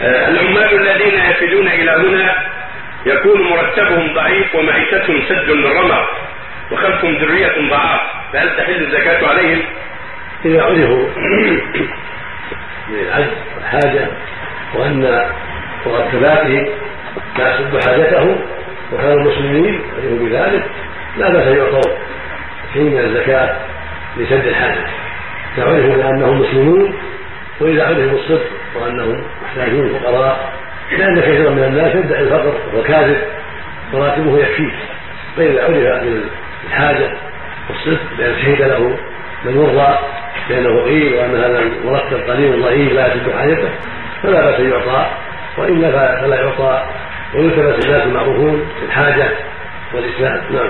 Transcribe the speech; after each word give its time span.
العمال 0.00 0.80
الذين 0.80 1.20
يفدون 1.30 1.68
إلى 1.68 1.90
هنا 1.90 2.34
يكون 3.06 3.42
مرتبهم 3.42 4.14
ضعيف 4.14 4.54
ومعيشتهم 4.54 5.22
سد 5.28 5.50
للرمى 5.50 6.06
وخلفهم 6.72 7.16
ذرية 7.16 7.70
ضعاف 7.70 8.00
فهل 8.32 8.56
تحل 8.56 8.82
الزكاة 8.82 9.28
عليهم؟ 9.28 9.62
إذا 10.44 10.62
عرفوا 10.62 11.08
من 12.88 12.98
العجز 13.00 13.30
والحاجة 13.56 14.06
وأن 14.74 15.26
مرتباتهم 15.86 16.66
لا 17.38 17.56
تسد 17.56 17.84
حاجتهم 17.84 18.36
وكانوا 18.92 19.32
مسلمين 19.32 19.80
عرفوا 19.96 20.26
بذلك 20.26 20.64
لا 21.18 21.30
بأس 21.30 21.46
أن 21.46 21.56
يعطوا 21.56 21.92
من 22.74 22.98
الزكاة 22.98 23.56
لسد 24.16 24.46
الحاجة 24.46 24.86
إذا 25.56 25.64
عرفوا 25.64 25.96
بأنهم 25.96 26.40
مسلمون 26.40 26.94
وإذا 27.60 27.86
عرفوا 27.86 28.18
الصدق 28.18 28.59
وأنهم 28.76 29.22
محتاجون 29.42 29.88
فقراء 29.88 30.52
لأن 30.98 31.20
كثيرا 31.20 31.50
من 31.50 31.64
الناس 31.64 31.94
يدعي 31.94 32.22
الفقر 32.22 32.54
وهو 32.72 32.82
كاذب 32.82 33.18
وراتبه 33.92 34.38
يكفيه 34.38 34.72
فإذا 35.36 35.64
عرف 35.64 36.02
الحاجة 36.66 37.10
والصدق 37.70 38.00
بأن 38.18 38.34
شهد 38.42 38.62
له 38.62 38.96
من 39.44 39.56
يرضى 39.60 39.98
بأنه 40.48 40.80
فقير 40.82 41.16
وأن 41.16 41.36
هذا 41.36 41.58
المرتب 41.58 42.30
قليل 42.30 42.62
ضعيف 42.62 42.92
لا 42.92 43.06
يسد 43.06 43.30
حاجته 43.30 43.68
فلا 44.22 44.50
بأس 44.50 44.60
أن 44.60 44.70
يعطى. 44.70 45.06
وإلا 45.58 45.90
فلا 46.20 46.40
يعطى 46.40 46.84
ويلتمس 47.34 47.84
الناس 47.84 48.06
المعروفون 48.06 48.68
في 48.80 48.86
الحاجة 48.86 49.28
والإسلام. 49.94 50.40
نعم. 50.50 50.68